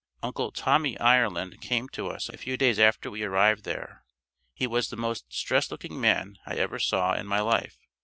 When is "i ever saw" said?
6.43-7.13